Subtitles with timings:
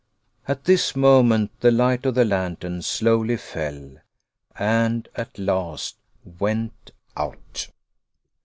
[0.47, 3.97] At this moment, the light of the lantern slowly fell,
[4.57, 5.97] and at last
[6.39, 7.67] went out!